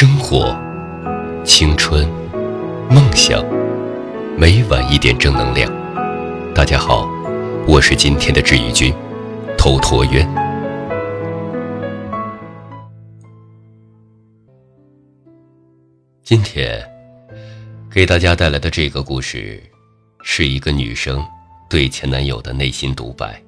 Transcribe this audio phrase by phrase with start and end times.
[0.00, 0.56] 生活、
[1.44, 2.08] 青春、
[2.88, 3.44] 梦想，
[4.38, 5.68] 每晚一点正能量。
[6.54, 7.10] 大家好，
[7.66, 8.94] 我是今天的治愈君，
[9.58, 10.24] 头陀渊。
[16.22, 16.80] 今天
[17.90, 19.60] 给大家带来的这个故事，
[20.22, 21.26] 是一个女生
[21.68, 23.42] 对前男友的内心独白。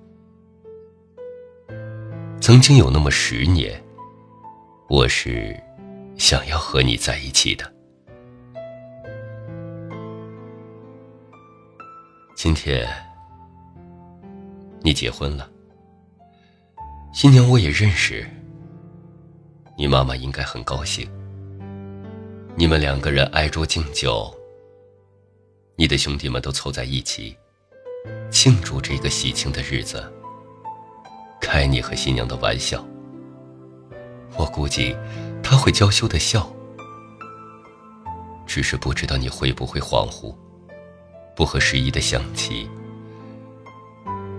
[2.40, 3.80] 曾经有那么十年，
[4.88, 5.56] 我是。
[6.21, 7.64] 想要和你在一起的。
[12.37, 12.87] 今天
[14.83, 15.51] 你结婚了，
[17.14, 18.28] 新娘我也认识，
[19.78, 21.11] 你妈妈应该很高兴。
[22.55, 24.30] 你们两个人挨桌敬酒，
[25.75, 27.34] 你的兄弟们都凑在一起，
[28.30, 30.12] 庆祝这个喜庆的日子，
[31.41, 32.87] 开你和新娘的玩笑。
[34.37, 34.97] 我估计。
[35.43, 36.48] 他会娇羞的笑，
[38.47, 40.33] 只是不知道你会不会恍惚，
[41.34, 42.70] 不合时宜的想起，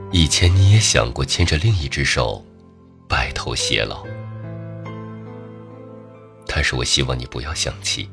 [0.10, 2.42] 以前你也想过牵着另一只手，
[3.10, 4.06] 白头偕老。
[6.48, 8.10] 但是我希望你不要想起。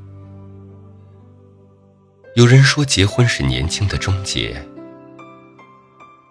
[2.34, 4.60] 有人说结婚是年轻的终结，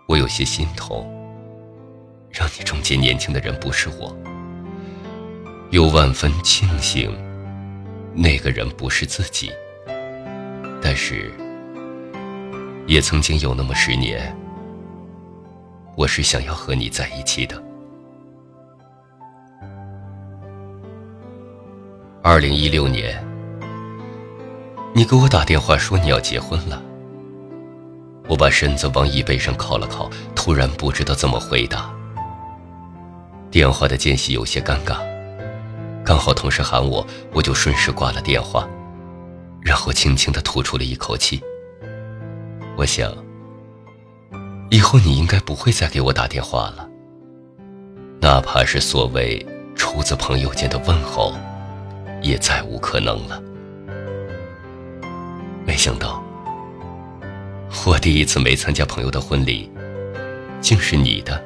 [0.09, 1.09] 我有些心痛，
[2.30, 4.14] 让你终结年轻的人不是我。
[5.70, 7.12] 又万分庆幸，
[8.14, 9.52] 那个人不是自己。
[10.82, 11.30] 但是，
[12.86, 14.34] 也曾经有那么十年，
[15.98, 17.62] 我是想要和你在一起的。
[22.23, 23.22] 二零一六年，
[24.94, 26.82] 你给我打电话说你要结婚了，
[28.30, 31.94] 我把身子往椅背上靠了靠，突然不知道怎么回答。
[33.52, 35.17] 电话的间隙有些尴尬。
[36.08, 38.66] 刚好同事喊我，我就顺势挂了电话，
[39.59, 41.44] 然后轻轻的吐出了一口气。
[42.77, 43.14] 我想，
[44.69, 46.87] 以后你应该不会再给我打电话了，
[48.21, 49.45] 哪怕是所谓
[49.76, 51.33] 出自朋友间的问候，
[52.21, 53.43] 也再无可能了。
[55.65, 56.23] 没想到，
[57.86, 59.70] 我第一次没参加朋友的婚礼，
[60.61, 61.43] 竟是你的。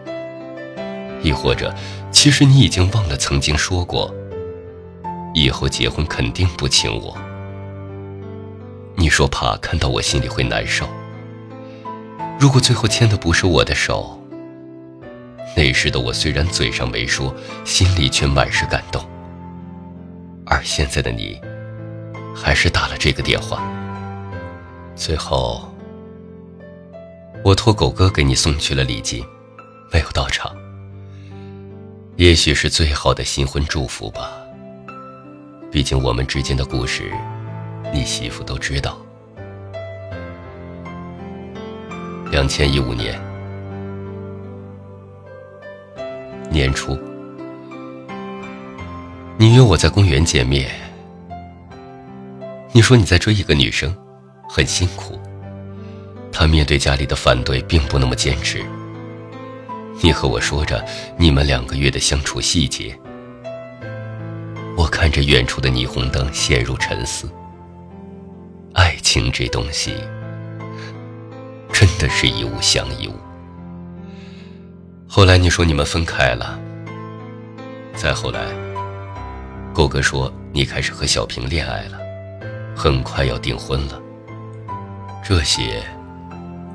[1.24, 1.74] 亦或者，
[2.12, 4.14] 其实你已经忘了曾经说过。
[5.34, 7.18] 以后结婚肯定不请我。
[8.96, 10.88] 你说怕看到我心里会难受。
[12.40, 14.20] 如果最后牵的不是我的手，
[15.56, 17.34] 那时的我虽然嘴上没说，
[17.66, 19.04] 心里却满是感动。
[20.46, 21.40] 而现在的你，
[22.36, 23.62] 还是打了这个电话。
[24.96, 25.74] 最后，
[27.44, 29.24] 我托狗哥给你送去了礼金，
[29.92, 30.54] 没有到场。
[32.18, 34.32] 也许是最好的新婚祝福吧。
[35.72, 37.10] 毕竟我们之间的故事，
[37.94, 38.98] 你媳妇都知道。
[42.30, 43.18] 两千一五年
[46.50, 47.00] 年初，
[49.38, 50.70] 你约我在公园见面。
[52.74, 53.96] 你说你在追一个女生，
[54.50, 55.18] 很辛苦。
[56.34, 58.62] 她面对家里的反对，并不那么坚持。
[60.02, 60.84] 你和我说着
[61.18, 62.94] 你们两个月的相处细节。
[65.12, 67.30] 我看着远处的霓虹灯，陷入沉思。
[68.74, 69.94] 爱情这东西，
[71.74, 73.16] 真的是一物降一物。
[75.10, 76.58] 后来你说你们分开了，
[77.94, 78.40] 再后来，
[79.74, 82.00] 狗哥说你开始和小平恋爱了，
[82.74, 84.02] 很快要订婚了。
[85.22, 85.84] 这些，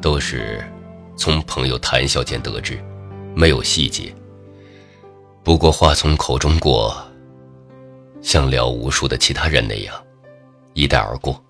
[0.02, 0.62] 都是
[1.16, 2.78] 从朋友谈笑间得知，
[3.34, 4.14] 没有细节。
[5.42, 6.94] 不过话从口中过。
[8.26, 10.04] 像聊无数的其他人那样，
[10.74, 11.40] 一带而过。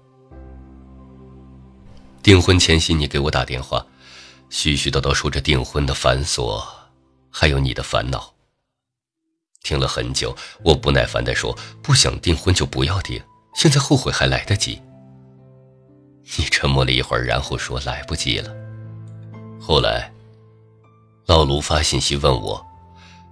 [2.23, 3.83] 订婚前夕，你给我打电话，
[4.51, 6.63] 絮絮叨叨说着订婚的繁琐，
[7.31, 8.31] 还有你的烦恼。
[9.63, 13.19] 听了很久，我不耐烦地说：“不想订婚就不要订，
[13.55, 14.79] 现在后悔还来得及。”
[16.37, 18.55] 你沉默了一会儿，然后说：“来不及了。”
[19.59, 20.13] 后来，
[21.25, 22.63] 老卢发信息问我，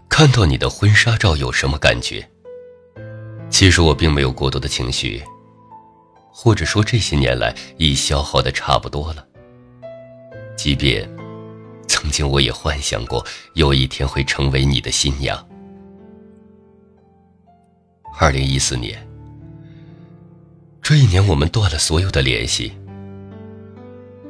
[0.09, 2.27] 看到你的婚纱照有什么感觉？
[3.55, 5.23] 其实我并没有过多的情绪，
[6.29, 9.25] 或者说这些年来已消耗的差不多了。
[10.57, 11.09] 即便
[11.87, 15.39] 曾经我也幻想过有一天会成为你的新娘。
[18.19, 19.09] 二零一四年，
[20.83, 22.73] 这一年我们断了所有的联系。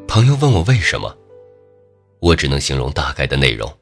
[0.06, 1.16] 朋友问我为什么，
[2.20, 3.72] 我只能形容大概的内容。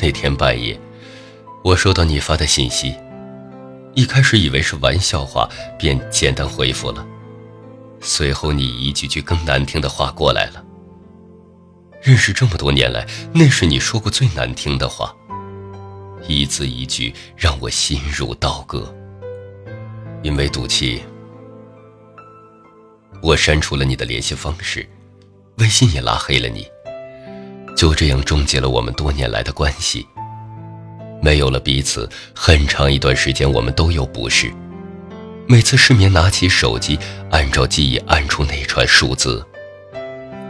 [0.00, 0.78] 那天半夜，
[1.64, 2.94] 我收到你发的信息。
[3.94, 5.48] 一开始以为是玩笑话，
[5.78, 7.06] 便简单回复了。
[8.00, 10.64] 随后你一句句更难听的话过来了。
[12.02, 15.14] 认识这么多年来，那是你说过最难听的话，
[16.26, 18.94] 一字一句让我心如刀割。
[20.22, 21.02] 因为赌气，
[23.22, 24.88] 我删除了你的联系方式，
[25.58, 26.66] 微信也拉黑了你。
[27.76, 30.06] 就这样终结了我们多年来的关系。
[31.20, 34.50] 没有了彼此，很长一段时间我们都有不适。
[35.46, 36.98] 每次失眠，拿起手机，
[37.30, 39.44] 按照记忆按出那串数字，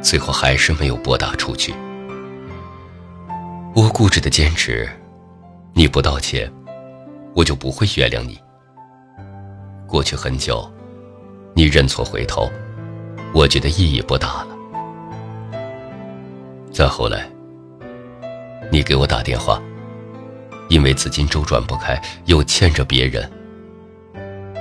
[0.03, 1.75] 最后还是没有拨打出去。
[3.75, 4.89] 我固执的坚持，
[5.73, 6.53] 你不道歉，
[7.35, 8.39] 我就不会原谅你。
[9.87, 10.71] 过去很久，
[11.55, 12.51] 你认错回头，
[13.33, 14.49] 我觉得意义不大了。
[16.73, 17.29] 再后来，
[18.71, 19.61] 你给我打电话。
[20.71, 23.31] 因为资金周转不开，又欠着别人。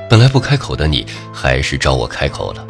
[0.10, 2.68] 本来不开口的你，还是找我开口了。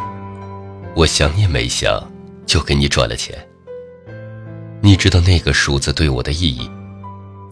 [0.93, 1.99] 我想也没想，
[2.45, 3.33] 就给你转了钱。
[4.81, 6.69] 你知道那个数字对我的意义，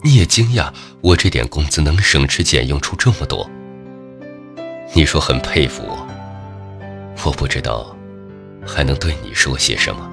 [0.02, 0.70] 你也惊讶
[1.00, 3.48] 我这点工资能省吃俭用出这么多。
[4.94, 6.06] 你说很佩服我，
[7.24, 7.96] 我不知道
[8.66, 10.10] 还能对你说些什么。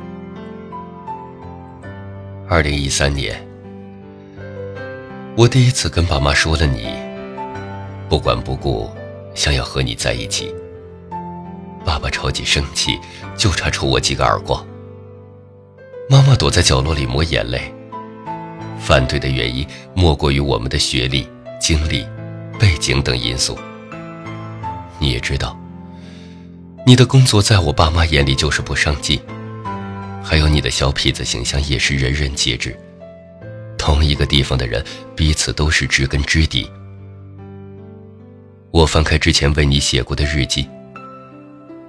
[2.48, 3.45] 二零一三年。
[5.38, 6.88] 我第一次跟爸妈说了你，
[8.08, 8.90] 不管不顾，
[9.34, 10.56] 想要和你在一起。
[11.84, 12.98] 爸爸超级生气，
[13.36, 14.66] 就差抽我几个耳光。
[16.10, 17.70] 妈妈躲在角落里抹眼泪，
[18.80, 21.28] 反对的原因莫过于我们的学历、
[21.60, 22.08] 经历、
[22.58, 23.58] 背景等因素。
[25.00, 25.58] 你也知道，
[26.86, 29.20] 你的工作在我爸妈眼里就是不上进，
[30.24, 32.74] 还有你的小痞子形象也是人人皆知。
[33.86, 34.84] 同一个地方的人，
[35.16, 36.68] 彼此都是知根知底。
[38.72, 40.68] 我翻开之前为你写过的日记，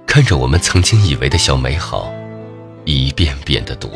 [0.05, 2.13] 看着我们曾经以为的小美好，
[2.85, 3.89] 一遍遍的读。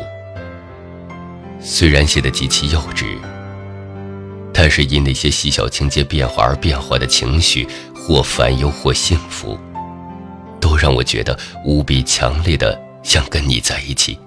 [1.60, 3.16] 虽然写的极其幼稚，
[4.52, 9.56] 但是因那些细小情节变化而变化的情绪，或烦忧或幸福，
[10.60, 14.18] 都让我觉得无比强烈的想跟你在一起，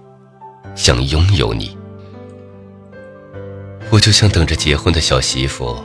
[0.76, 1.78] 想拥有你。
[3.92, 5.80] 我就像等着结婚的小媳妇，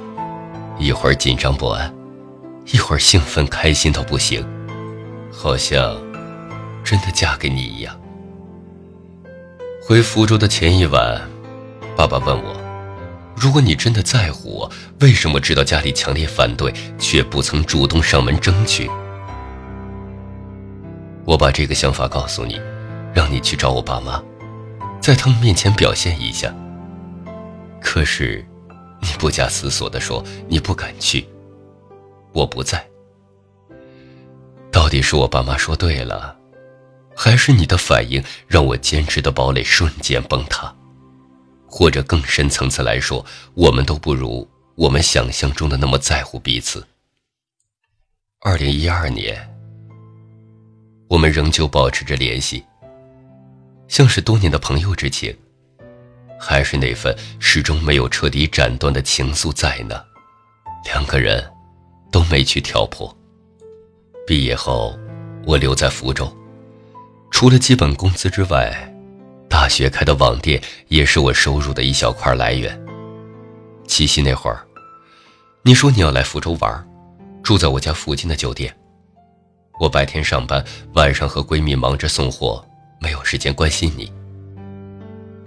[0.79, 1.95] 一会儿紧张不安，
[2.73, 4.45] 一会儿兴奋开心到不行，
[5.31, 5.97] 好像
[6.83, 7.95] 真的嫁给你一样。
[9.83, 11.21] 回福州的前一晚，
[11.97, 12.57] 爸爸问我
[13.37, 18.91] ：“如果你真的在乎我，为什么知道家里强烈反对，却不曾主动上门争取？”
[21.25, 22.61] 我把这个想法告诉你，
[23.15, 24.21] 让你去找我爸妈，
[25.01, 26.53] 在他们面前表现一下。
[27.81, 28.45] 可是，
[29.01, 31.27] 你不假思索地说你不敢去，
[32.33, 32.87] 我不在。
[34.71, 36.37] 到底是我爸妈说对了，
[37.17, 40.73] 还是你的反应让我坚持的堡垒瞬间崩塌？
[41.67, 43.25] 或者更深层次来说，
[43.55, 46.87] 我们都不如我们想象中的那么在乎彼此。
[48.41, 49.37] 二零一二年，
[51.09, 52.65] 我们仍旧保持着联系，
[53.89, 55.37] 像是多年的朋友之情。
[56.43, 60.03] 还是那份始终没有彻底斩断的情愫在呢，
[60.87, 61.47] 两个人
[62.11, 63.15] 都没去挑破。
[64.27, 64.99] 毕业后，
[65.45, 66.35] 我留在福州，
[67.31, 68.73] 除了基本工资之外，
[69.51, 72.81] 大学开的网店也是我收入的一小块来源。
[73.87, 74.65] 七夕那会儿，
[75.63, 76.89] 你说你要来福州玩，
[77.43, 78.75] 住在我家附近的酒店。
[79.79, 82.65] 我白天上班，晚上和闺蜜忙着送货，
[82.99, 84.11] 没有时间关心你。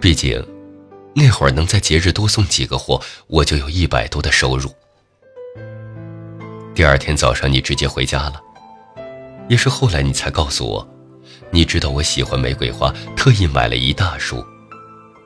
[0.00, 0.53] 毕竟。
[1.16, 4.68] 那会儿能在节日多送几个货，我就有一百多的收入。
[6.74, 8.42] 第二天早上你直接回家了，
[9.48, 10.86] 也是后来你才告诉我，
[11.52, 14.44] 你知道我喜欢玫瑰花，特意买了一大束，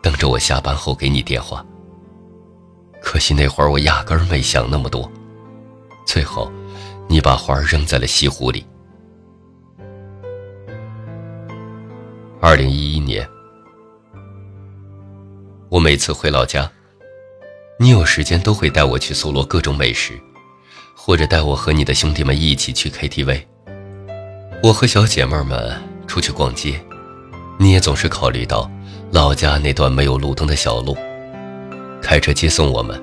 [0.02, 1.64] 等着我下班后给你电话。
[3.00, 5.10] 可惜那会儿我压根没想那么多，
[6.06, 6.52] 最后，
[7.08, 8.66] 你把花扔在了西湖里。
[12.42, 13.26] 二零一一年。
[15.70, 16.70] 我每次回老家，
[17.78, 20.18] 你有时间都会带我去搜罗各种美食，
[20.96, 23.42] 或者带我和你的兄弟们一起去 KTV。
[24.62, 26.82] 我和小姐妹们出去逛街，
[27.58, 28.70] 你也总是考虑到
[29.12, 30.96] 老家那段没有路灯的小路，
[32.00, 32.98] 开车接送我们。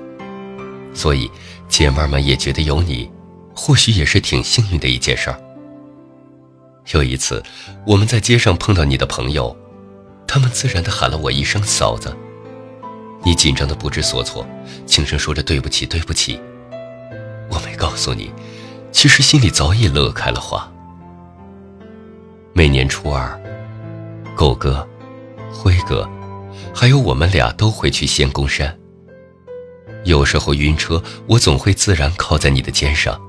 [0.92, 1.30] 所以
[1.68, 3.08] 姐妹们也觉得有你，
[3.54, 5.40] 或许也是挺幸运的一件事儿。
[6.92, 7.40] 有一次，
[7.86, 9.56] 我们在街上碰到你的朋友，
[10.26, 12.12] 他们自然地喊了我一声嫂子。
[13.24, 14.46] 你紧张的不知所措，
[14.86, 16.40] 轻声说着“对不起，对不起”。
[17.50, 18.30] 我没告诉你，
[18.92, 20.70] 其实心里早已乐开了花。
[22.52, 23.38] 每年初二，
[24.34, 24.86] 狗哥、
[25.52, 26.08] 辉哥，
[26.74, 28.76] 还有我们俩都会去仙公山。
[30.04, 33.20] 有时候晕车，我总会自然靠在你的肩上，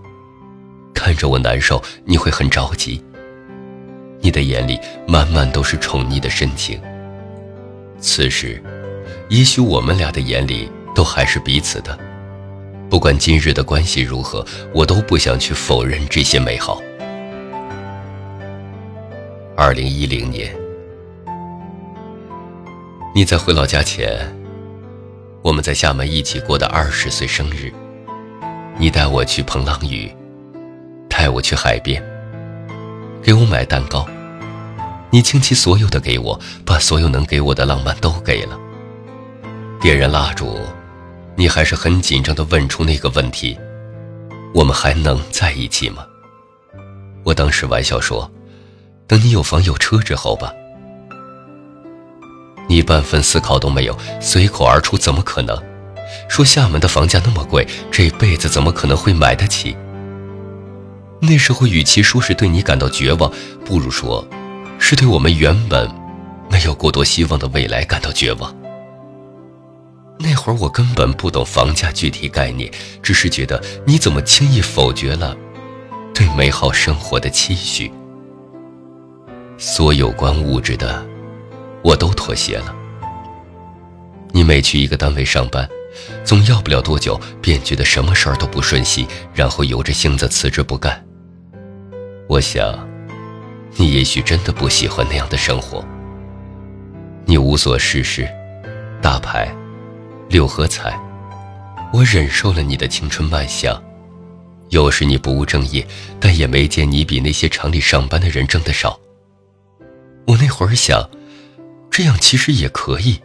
[0.93, 3.03] 看着我难受，你会很着急。
[4.19, 6.79] 你的眼里满满都是宠溺的深情。
[7.99, 8.61] 此时，
[9.29, 11.97] 也许我们俩的眼里都还是彼此的。
[12.89, 16.81] 不管今日的关系如何，我都不想去否认这些美好。
[19.57, 20.55] 二零一零年，
[23.13, 24.17] 你在回老家前，
[25.41, 27.73] 我们在厦门一起过的二十岁生日。
[28.77, 30.09] 你带我去彭浪屿，
[31.09, 32.01] 带我去海边，
[33.21, 34.07] 给我买蛋糕。
[35.09, 38.57] 你倾其所有的给我，把所有能给我的浪漫都给了。
[39.79, 40.59] 点燃蜡烛。
[41.35, 43.57] 你还是很紧张地问出那个问题
[44.53, 46.03] ：“我们还能在一起吗？”
[47.23, 48.29] 我当时玩笑说
[49.05, 50.51] ：“等你有房有车之后吧。”
[52.67, 55.55] 你半分思考都没有，随口而出：“怎么可能？”
[56.27, 59.77] 说厦门的房价那么贵，这辈子怎么可能会买得起？
[61.19, 63.31] 那时候，与其说是对你感到绝望，
[63.63, 64.27] 不如说，
[64.79, 65.87] 是对我们原本
[66.49, 68.56] 没有过多希望的未来感到绝望。
[70.19, 72.71] 那会儿我根本不懂房价具体概念，
[73.03, 75.37] 只是觉得你怎么轻易否决了
[76.13, 77.91] 对美好生活的期许。
[79.59, 81.05] 所有关物质的，
[81.83, 82.75] 我都妥协了。
[84.31, 85.67] 你每去一个单位上班，
[86.23, 91.03] 总要不了多久便觉得什么事儿都不顺心，然后由着性子辞职不干。
[92.27, 92.87] 我想，
[93.75, 95.85] 你也许真的不喜欢那样的生活。
[97.25, 98.27] 你无所事事，
[99.01, 99.51] 打牌。
[100.29, 100.99] 六合彩，
[101.93, 103.81] 我忍受了你的青春卖相。
[104.69, 105.87] 有时你不务正业，
[106.19, 108.99] 但也没见你比那些厂里上班的人挣得少。
[110.25, 111.09] 我那会儿想，
[111.89, 113.17] 这样其实也可以。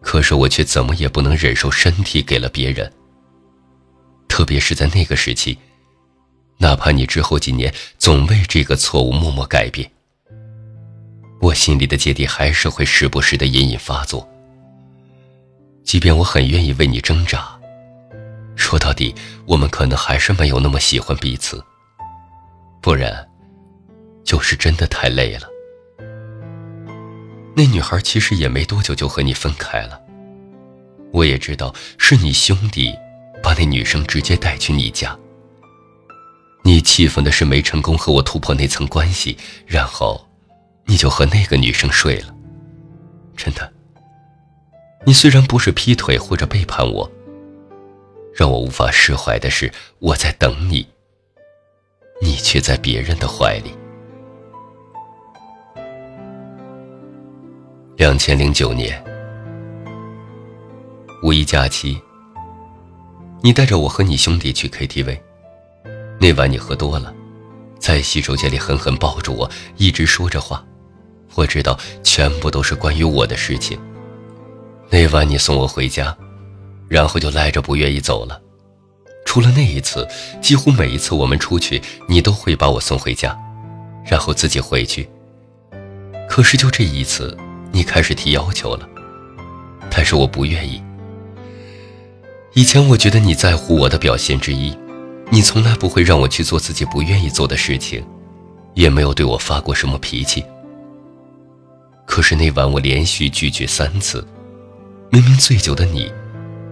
[0.00, 2.90] 可是我却怎么也不能忍受身体给了别人。
[4.28, 5.58] 特别是在那个时期，
[6.58, 9.90] 哪怕你之后几年总为这个错误默默改变，
[11.40, 14.26] 我心里的芥蒂还是会时不时的隐隐发作。
[15.82, 17.58] 即便我很愿意为你挣扎，
[18.54, 19.14] 说到底，
[19.46, 21.62] 我们可能还是没有那么喜欢彼此。
[22.80, 23.28] 不然，
[24.24, 25.48] 就是真的太累了。
[27.56, 30.00] 那女孩其实也没多久就和你分开了。
[31.12, 32.94] 我也知道是你兄弟
[33.42, 35.18] 把那女生直接带去你家。
[36.62, 40.24] 你气愤的是没成功和我突破那层关系，然后
[40.84, 42.32] 你就和那个女生睡了。
[43.36, 43.72] 真的。
[45.06, 47.10] 你虽然不是劈腿或者背叛我，
[48.34, 50.86] 让我无法释怀的是，我在等你，
[52.20, 53.74] 你却在别人的怀里。
[57.96, 59.02] 两千零九年
[61.22, 61.98] 五一假期，
[63.42, 65.18] 你带着我和你兄弟去 KTV，
[66.20, 67.12] 那晚你喝多了，
[67.78, 70.62] 在洗手间里狠狠抱住我，一直说着话，
[71.34, 73.80] 我知道全部都是关于我的事情。
[74.90, 76.16] 那晚你送我回家，
[76.88, 78.40] 然后就赖着不愿意走了。
[79.24, 80.06] 除了那一次，
[80.42, 83.38] 几乎每一次我们出去，你都会把我送回家，
[84.04, 85.08] 然后自己回去。
[86.28, 87.36] 可是就这一次，
[87.70, 88.88] 你开始提要求了，
[89.88, 90.82] 但是我不愿意。
[92.54, 94.76] 以前我觉得你在乎我的表现之一，
[95.30, 98.04] 你从来不会让我去做自己不愿意做的事情，
[98.74, 100.44] 也没有对我发过什么脾气。
[102.04, 104.26] 可是那晚我连续拒绝三次。
[105.10, 106.10] 明明醉酒的你，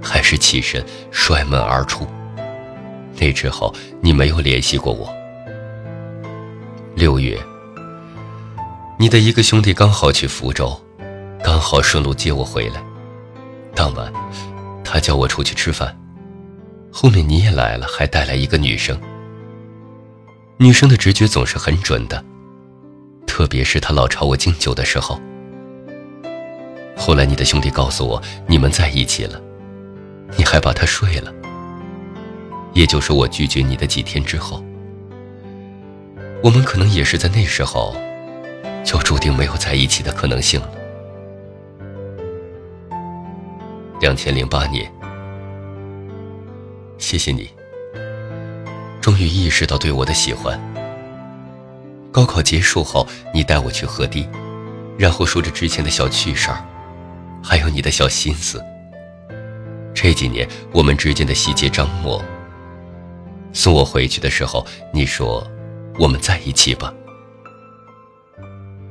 [0.01, 2.07] 还是起身摔门而出。
[3.17, 5.13] 那之后，你没有联系过我。
[6.95, 7.37] 六月，
[8.97, 10.81] 你的一个兄弟刚好去福州，
[11.43, 12.83] 刚好顺路接我回来。
[13.75, 14.13] 当晚，
[14.85, 15.97] 他叫我出去吃饭。
[16.93, 18.99] 后面你也来了，还带来一个女生。
[20.59, 22.25] 女生的直觉总是很准的，
[23.27, 25.21] 特别是她老朝我敬酒的时候。
[26.99, 29.41] 后来，你的兄弟告诉我，你们在一起了，
[30.37, 31.33] 你还把他睡了。
[32.75, 34.63] 也就是我拒绝你的几天之后，
[36.43, 37.97] 我们可能也是在那时候，
[38.85, 40.71] 就注定没有在一起的可能性了。
[44.01, 44.93] 两千零八年，
[46.99, 47.49] 谢谢你，
[49.01, 50.61] 终于意识到对我的喜欢。
[52.13, 54.29] 高考结束后，你带我去河堤，
[54.99, 56.65] 然后说着之前的小趣事儿。
[57.49, 58.63] 还有你的小心思。
[59.95, 62.23] 这几年我们之间的细节张默，
[63.55, 65.43] 送我回去的时候，你说
[65.99, 66.93] ：“我们在一起吧。”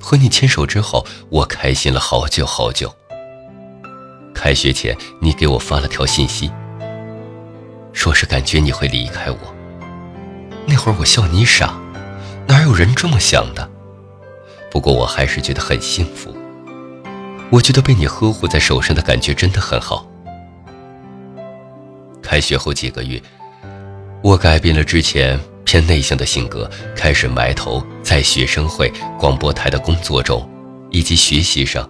[0.01, 2.91] 和你牵手之后，我开心了好久好久。
[4.33, 6.51] 开学前，你给我发了条信息，
[7.93, 9.37] 说是感觉你会离开我。
[10.65, 11.79] 那会儿我笑你傻，
[12.47, 13.69] 哪有人这么想的？
[14.71, 16.35] 不过我还是觉得很幸福。
[17.49, 20.05] 我觉得被你呵护在手上的感觉真的很好。
[22.21, 23.21] 开学后几个月，
[24.21, 30.47] 我改变了之前偏内向的性格，开始埋头在学生会、广播台的工作中，
[30.91, 31.89] 以及学习上，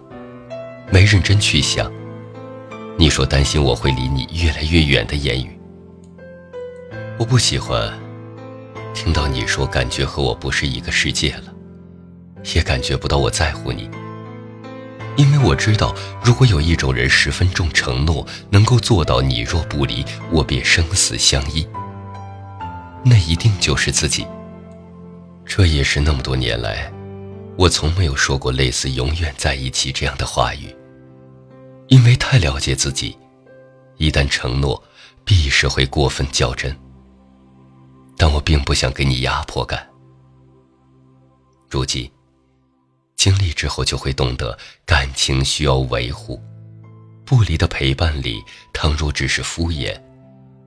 [0.92, 1.92] 没认真去想。
[2.96, 5.60] 你说担心我会离你越来越远的言语，
[7.18, 7.92] 我不喜欢
[8.94, 11.54] 听到你说感觉和我不是一个世界了，
[12.56, 13.90] 也感觉不到我在乎你。
[15.18, 21.68] 因为我知道，如果有一种人十分重承诺，能够做到你若不离，我便生死相依，
[23.04, 24.26] 那一定就是自己。
[25.44, 26.92] 这也是那么多年来，
[27.58, 30.74] 我从没有说过类似“永远在一起”这样的话语，
[31.88, 33.18] 因为太了解自己，
[33.98, 34.82] 一旦承诺，
[35.26, 36.78] 必是会过分较真。
[38.16, 39.88] 但我并不想给你压迫感。
[41.70, 42.08] 如今。
[43.18, 46.42] 经历之后，就会懂得感情需要维护。
[47.26, 50.00] 不离的陪伴里，倘若只是敷衍，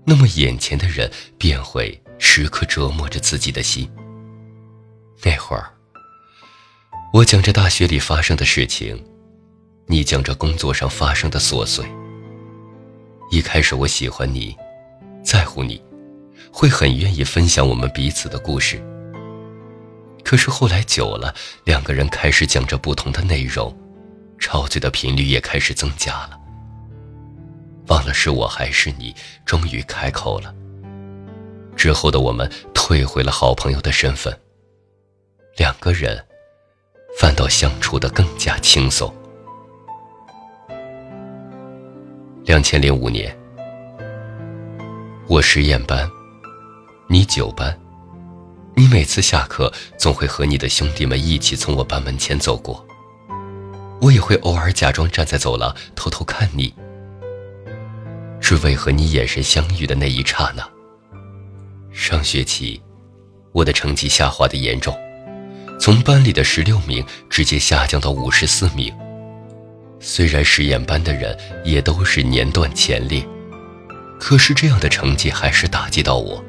[0.04, 3.90] 那么眼前的人便会时刻折磨着自己的心。
[5.22, 5.72] 那会儿，
[7.14, 9.02] 我讲着大学里发生的事情，
[9.86, 11.86] 你讲着工作上发生的琐碎。
[13.30, 14.54] 一开始，我喜欢你，
[15.24, 15.80] 在乎你，
[16.52, 18.84] 会很愿意分享我们彼此的故事。
[20.30, 21.34] 可是后来久了，
[21.64, 23.76] 两个人开始讲着不同的内容，
[24.38, 26.38] 吵嘴的频率也开始增加了。
[27.88, 29.12] 忘了是我还是你，
[29.44, 30.54] 终于开口了。
[31.74, 34.32] 之后的我们退回了好朋友的身份，
[35.56, 36.24] 两个人
[37.18, 39.12] 反倒相处的更加轻松。
[42.44, 43.36] 两千零五年，
[45.26, 46.08] 我实验班，
[47.08, 47.76] 你九班。
[48.80, 52.82] 你每次下课总会和你的兄弟们一起从我班门前走过，
[54.00, 56.72] 我也会偶尔假装站在走廊偷偷看你，
[58.40, 60.66] 只为和你眼神相遇的那一刹那。
[61.92, 62.80] 上学期，
[63.52, 64.98] 我的成绩下滑的严重，
[65.78, 68.90] 从班里的十六名直接下降到五十四名。
[70.00, 73.22] 虽然实验班的人也都是年段前列，
[74.18, 76.42] 可是这样的成绩还是打击到我。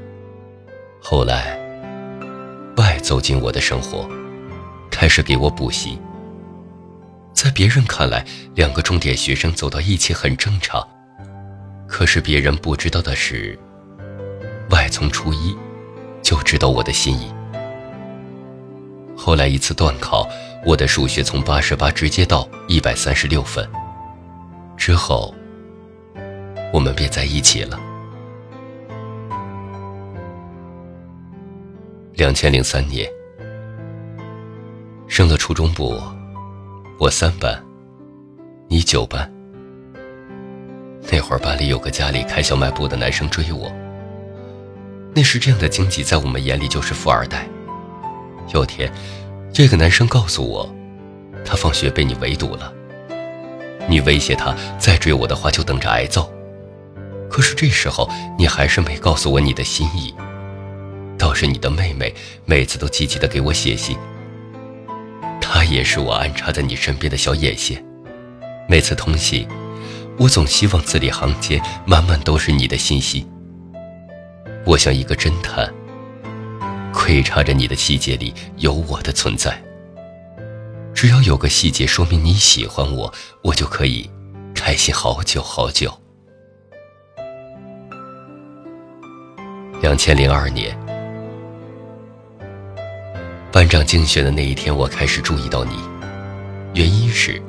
[1.01, 1.60] 后来。
[2.81, 4.09] 外走进我的生活，
[4.89, 5.99] 开始给我补习。
[7.31, 10.85] 在别人看来，两个重点学生走到一起很正常。
[11.87, 13.57] 可是别人不知道的是，
[14.71, 15.55] 外从初一
[16.23, 17.31] 就知道我的心意。
[19.15, 20.27] 后来一次段考，
[20.65, 23.63] 我的数学从八十八直接到一百三十六分。
[24.75, 25.35] 之后，
[26.73, 27.79] 我们便在一起了。
[32.13, 33.09] 两千零三年，
[35.07, 35.97] 升了初中部，
[36.99, 37.63] 我三班，
[38.67, 39.31] 你九班。
[41.09, 43.71] 那会儿班里有个家里开小卖部的男生追我。
[45.15, 47.47] 那时这样的经济在我们眼里就是富二代。
[48.53, 48.91] 有天，
[49.53, 50.69] 这个男生告诉我，
[51.45, 52.73] 他放学被你围堵了。
[53.87, 56.29] 你威胁他再追我的话就等着挨揍。
[57.29, 60.13] 可是这时候你还是没告诉我你的心意。
[61.21, 62.11] 倒是你的妹妹，
[62.45, 63.95] 每次都积极的给我写信。
[65.39, 67.85] 她也是我安插在你身边的小眼线。
[68.67, 69.47] 每次通信，
[70.17, 73.27] 我总希望字里行间满满都是你的信息。
[74.65, 75.71] 我像一个侦探，
[76.91, 79.61] 窥察着你的细节里有我的存在。
[80.91, 84.09] 只要有个细节说明你喜欢我，我就可以
[84.55, 85.95] 开心好久好久。
[89.83, 90.75] 两千零二年。
[93.51, 95.73] 班长竞选的那一天，我开始注意到你，
[96.73, 97.41] 原因是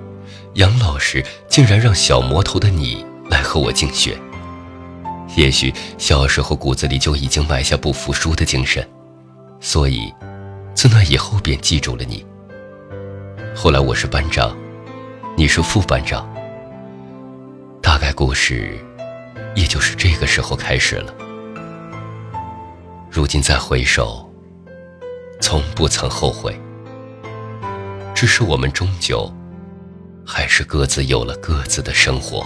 [0.55, 4.13] 杨老师竟然让小魔头的你来和我竞选。
[5.37, 8.87] 也许小时候骨子里就已经埋下不服输的精神，
[9.61, 10.13] 所以
[10.75, 12.27] 自那以后便记住了你。
[13.55, 14.57] 后来我是班长，
[15.37, 16.29] 你是副班长，
[17.81, 18.77] 大概故事
[19.55, 21.15] 也就是这个时候开始了。
[23.09, 24.32] 如今再回首。
[25.53, 26.59] 从不曾后悔，
[28.15, 29.31] 只是我们终究
[30.27, 32.43] 还是各自有了各自的生活。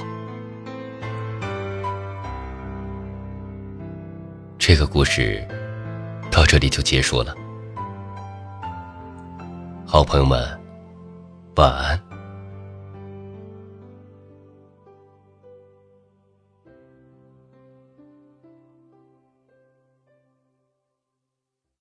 [4.58, 5.46] 这个故事
[6.32, 7.32] 到这里就结束了。
[9.86, 10.60] 好朋友们，
[11.54, 12.05] 晚安。